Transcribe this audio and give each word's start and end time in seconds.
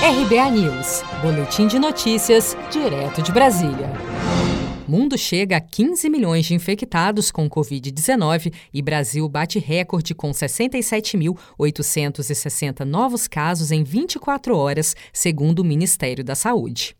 RBA 0.00 0.50
News, 0.52 1.02
Boletim 1.20 1.66
de 1.66 1.76
Notícias, 1.76 2.56
direto 2.70 3.20
de 3.20 3.32
Brasília. 3.32 3.90
Mundo 4.86 5.18
chega 5.18 5.56
a 5.56 5.60
15 5.60 6.08
milhões 6.08 6.46
de 6.46 6.54
infectados 6.54 7.32
com 7.32 7.50
Covid-19 7.50 8.54
e 8.72 8.80
Brasil 8.80 9.28
bate 9.28 9.58
recorde 9.58 10.14
com 10.14 10.30
67.860 10.30 12.84
novos 12.84 13.26
casos 13.26 13.72
em 13.72 13.82
24 13.82 14.56
horas, 14.56 14.94
segundo 15.12 15.58
o 15.58 15.64
Ministério 15.64 16.22
da 16.22 16.36
Saúde. 16.36 16.94